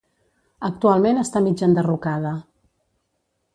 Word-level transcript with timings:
Actualment 0.69 1.19
està 1.23 1.43
mig 1.49 1.63
enderrocada. 1.69 2.35